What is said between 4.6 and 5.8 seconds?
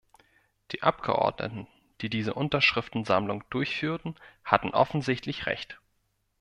offensichtlich recht.